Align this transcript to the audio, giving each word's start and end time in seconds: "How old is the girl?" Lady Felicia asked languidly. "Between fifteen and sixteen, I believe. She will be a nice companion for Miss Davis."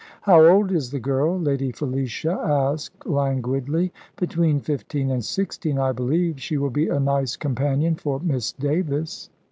"How 0.23 0.43
old 0.43 0.71
is 0.71 0.89
the 0.89 0.99
girl?" 0.99 1.39
Lady 1.39 1.71
Felicia 1.71 2.31
asked 2.43 3.05
languidly. 3.05 3.93
"Between 4.15 4.59
fifteen 4.59 5.11
and 5.11 5.23
sixteen, 5.23 5.77
I 5.77 5.91
believe. 5.91 6.41
She 6.41 6.57
will 6.57 6.71
be 6.71 6.87
a 6.87 6.99
nice 6.99 7.35
companion 7.35 7.93
for 7.93 8.19
Miss 8.19 8.51
Davis." 8.51 9.29